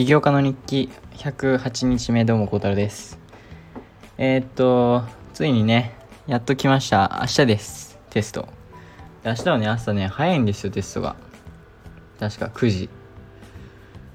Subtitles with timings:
[0.00, 3.18] 起業家の日記108日目どうも孝太郎です。
[4.16, 5.02] えー、っと
[5.34, 5.94] ついにね
[6.26, 7.18] やっと来ました。
[7.20, 7.98] 明日です。
[8.08, 8.48] テスト。
[9.26, 11.16] 明日はね朝ね早いんですよテストが。
[12.18, 12.88] 確か9時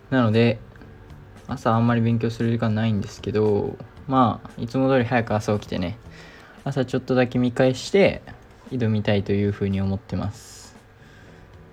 [0.09, 0.57] なので
[1.45, 3.77] 朝あんまり勉強する時間ないんですけど
[4.07, 5.99] まあいつも通り早く朝起きてね
[6.63, 8.23] 朝ちょっとだけ見返して
[8.71, 10.75] 挑みたいというふうに思ってます。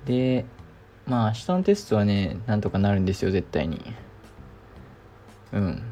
[0.05, 0.45] で
[1.07, 3.81] まあ明日のテストはねなんとかなるんですよ絶対に。
[5.53, 5.83] うん。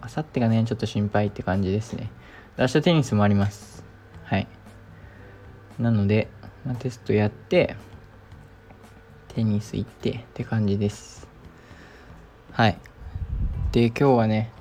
[0.00, 2.10] あさってがねちょっと心配って感じですね。
[2.56, 3.84] 明日テニスもあります。
[4.24, 4.46] はい。
[5.78, 6.28] なので、
[6.64, 7.76] まあ、テストやって
[9.28, 11.26] テニス行ってって感じです。
[12.52, 12.78] はい。
[13.72, 14.52] で今日はね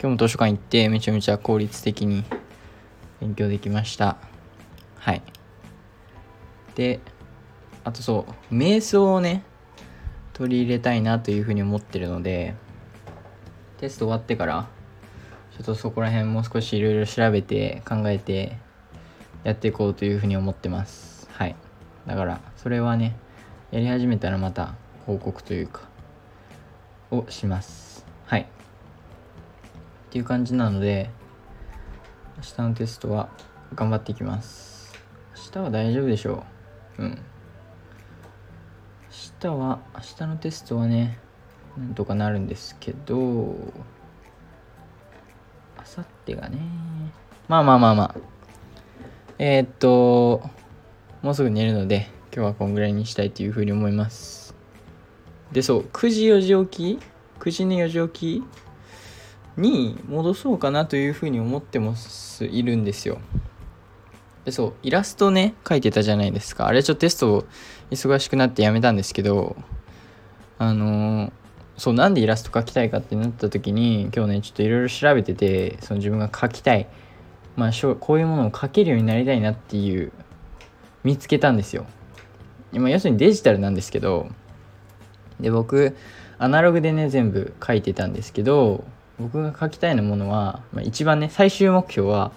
[0.00, 2.24] 今日も図書館行ってめちゃめちゃ効率的に
[3.20, 4.16] 勉強できました。
[4.96, 5.22] はい。
[6.74, 6.98] で
[7.84, 9.42] あとそう瞑想をね
[10.32, 12.54] 取り入れたいなというふうに思ってるので
[13.78, 14.68] テスト終わってから
[15.52, 18.56] ちょっとそこら辺もう少しいろいろ調べて考えて
[19.44, 21.28] やっていこうというふうに思ってます。
[21.32, 21.56] はい。
[22.06, 23.16] だからそれはね
[23.70, 24.74] やり始めたらまた
[25.06, 25.88] 報告というか
[27.10, 28.06] をします。
[28.26, 28.42] はい。
[28.42, 28.46] っ
[30.10, 31.10] ていう感じなので
[32.36, 33.28] 明日のテストは
[33.74, 34.94] 頑張っていきます。
[35.36, 36.44] 明日は大丈夫でしょ
[36.98, 37.02] う。
[37.02, 37.18] うん。
[39.42, 41.18] 日は明日のテストはね
[41.76, 43.54] なんとかなるんですけど明
[45.96, 46.58] 後日がね
[47.48, 48.14] まあまあまあまあ。
[49.38, 50.42] えー、っと
[51.22, 54.54] もうすぐ寝るので今日はこんぐらいにしたいというふうに思います。
[55.50, 57.02] でそう9時4時起き
[57.40, 58.42] ？9時に4時起き？
[59.56, 61.94] に戻そうかなというふうに思っても
[62.40, 63.18] いるんですよ。
[64.44, 66.66] でそうイラストね描いてたじゃないですか。
[66.66, 67.46] あれちょっとテスト
[67.90, 69.56] 忙しくなってやめたんですけど
[70.58, 71.32] あのー、
[71.76, 76.88] そうなんでイラスト描きたいかってなった時に今日ねちょっといろいろ調べててその自分が描きたい。
[77.56, 80.10] まあこういうものを描けるようになりたいなっていう
[81.04, 81.86] 見つけたんですよ。
[82.72, 84.28] 今要するにデジタルなんですけど
[85.38, 85.94] で僕
[86.38, 88.84] アナログでね全部書いてたんですけど
[89.20, 92.32] 僕が書きたいなものは、まあ、一番ね最終目標は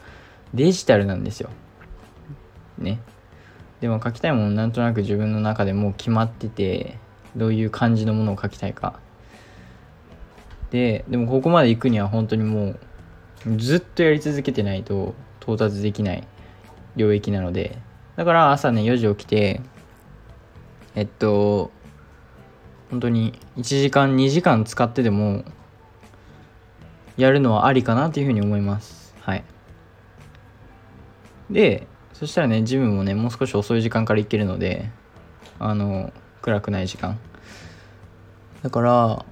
[0.54, 1.50] デジタルなんですよ。
[2.78, 3.00] ね。
[3.82, 6.98] でも書きたいものなんとなく自分の中でもう決まってて
[7.36, 9.00] どういう感じのものを書きたいか。
[10.72, 12.76] ででもここまで行くには本当にも
[13.46, 16.28] うずっとやり続けてないと到達できない
[16.96, 17.78] 領域なので。
[18.16, 19.62] だから朝ね4時起きて
[20.96, 21.70] えっと
[22.90, 25.44] 本当に1時間2時間使ってでも
[27.18, 29.14] やるのはありかなというふうに思います。
[29.20, 29.44] はい。
[31.50, 31.88] で
[32.18, 34.90] そしたらねジムもねもう少し遅い時間から行けるので
[35.60, 37.20] あの暗くない時間。
[38.64, 39.26] だから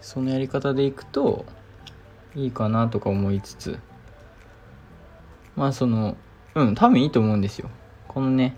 [0.00, 1.44] そのやり方でいくと
[2.36, 3.78] いいかなとか思いつつ。
[5.56, 6.16] まあその
[6.54, 7.68] うん多分いいと思うんですよ。
[8.06, 8.56] このね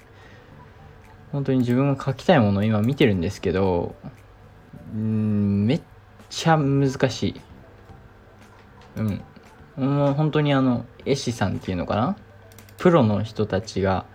[1.33, 3.95] 本当に自分が書きたいものを今見てるんですけど
[4.95, 5.81] うんめっ
[6.29, 7.41] ちゃ難しい。
[8.97, 9.23] うん。
[9.77, 12.17] もう本当にあの絵師さんっていうのかな
[12.79, 14.07] プロの人たちが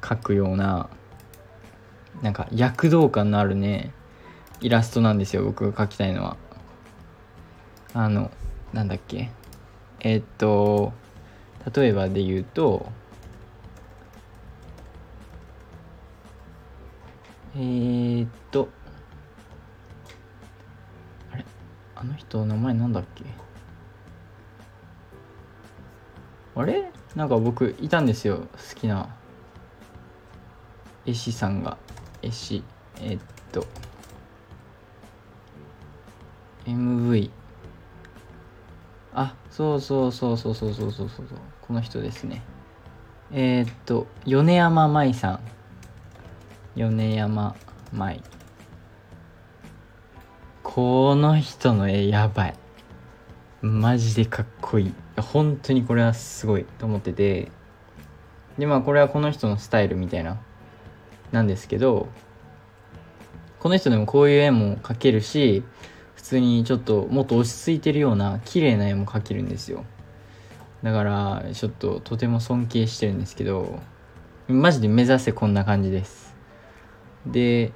[0.00, 0.88] 描くような
[2.22, 3.92] なんか躍動感のあるね
[4.60, 6.36] イラストなんですよ僕が描きたいのは。
[7.92, 8.30] あの
[8.72, 9.30] なんだっけ。
[10.00, 10.92] えー、っと
[11.74, 12.86] 例えばで言うと
[17.56, 18.68] えー、っと
[21.32, 21.44] あれ
[21.94, 23.24] あの人名前なんだっけ。
[26.56, 26.90] あれ？
[27.16, 29.08] なんか僕いたんですよ好きな。
[31.06, 31.76] 絵師さんが。
[32.22, 32.64] 絵師
[33.00, 33.18] え、っ
[33.52, 33.66] と。
[36.66, 37.30] MV
[39.12, 41.26] あそうそうそうそうそうそうそうそう。
[41.60, 42.42] この人ですね。
[43.32, 45.40] えー、っと米山舞さん。
[46.74, 47.54] 米山
[47.92, 48.22] 舞
[50.64, 52.54] この人の絵やばい。
[53.64, 54.94] マジでかっこいい。
[55.16, 57.50] 本当にこれはすごいと思ってて。
[58.58, 60.38] でまあこれはこの人のスタイルみたいな。
[61.32, 62.08] なんですけど
[63.58, 65.64] この人でもこういう絵も描けるし
[66.14, 69.86] 普通にちょっともっと落ち着いてるような綺麗な絵も描けるんですよ。
[70.82, 73.80] だからちょっととても尊敬してるんですけど
[74.46, 76.36] マジで目指せこんな感じです。
[77.26, 77.72] で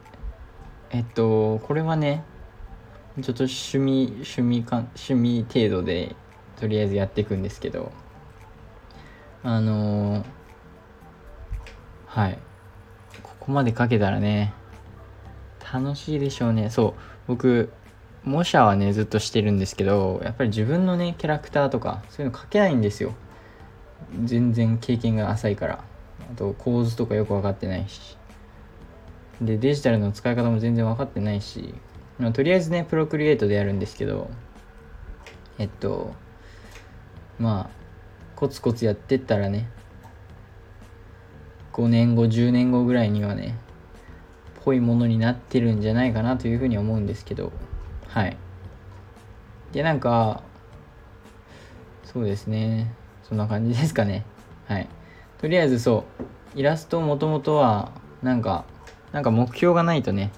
[0.91, 2.25] えっとこれはね
[3.23, 6.15] ちょっと趣味趣味か趣味程度で
[6.61, 7.93] とりあえずやっていくんですけど。
[9.43, 10.25] あのー、
[12.07, 12.39] はい。
[13.23, 14.53] ここまで書けたらね
[15.73, 16.71] 楽しいでしょうね。
[16.71, 16.95] そう。
[17.29, 17.73] 僕
[18.25, 23.15] 模写はねずっとしてるんですけどやっぱり自分のねキャラクターとかそういうの描けないんですよ。
[24.25, 25.85] 全然経験が浅いから。
[26.31, 28.17] あと構図とかよく分かってないし。
[29.41, 31.75] でデジタルの使い方も全然分かってないし、
[32.33, 34.31] とりあえずねプロクリエイトでやるんですけど
[35.59, 36.15] えっと
[37.39, 37.79] まあ
[38.35, 39.69] コツコツやってったらね
[41.73, 43.57] 5年後10年後ぐらいにはね
[44.65, 47.53] ぽいものになってるんじゃないかなというふうに思うんですけど
[48.09, 48.37] はい。
[49.73, 50.43] でなんか
[52.05, 52.93] そうですね。
[53.23, 54.25] そんな感じですかね。
[54.67, 54.89] はい。
[55.39, 56.05] とりあえずそ
[56.55, 57.93] うイラストもともとは
[58.23, 58.65] なんか
[59.13, 60.33] なんか目標がないとね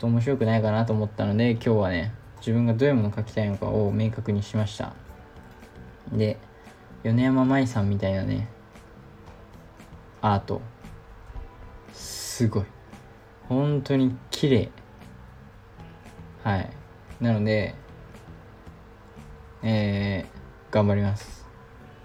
[0.00, 4.94] と面白くないかなと思ったので今日はね自分がどういうものを描きたいのかを明確にしました。
[6.10, 6.38] で
[7.04, 8.48] 米山舞さんみたいなね
[10.22, 10.62] アート。
[11.92, 12.64] すごい。
[13.48, 14.70] 本当に綺麗。
[16.42, 16.70] はい。
[17.20, 17.74] なので
[19.62, 21.46] えー、頑張ります。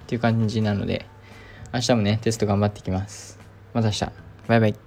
[0.03, 1.05] っていう感じなので
[1.73, 3.39] 明日もねテスト頑張ってきます。
[3.73, 4.11] また明日。
[4.47, 4.84] バイバイ。